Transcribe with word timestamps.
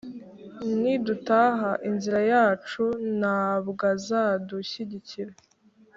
Ni 0.81 0.93
tudata 1.05 1.69
inzira 1.89 2.19
yacu, 2.31 2.83
Ntabw'azadushyikira. 3.19 5.33